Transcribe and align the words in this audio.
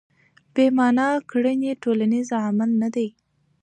بې 0.53 0.65
مانا 0.77 1.09
کړنې 1.29 1.71
ټولنیز 1.83 2.27
عمل 2.45 2.71
نه 2.81 2.89
دی. 2.95 3.07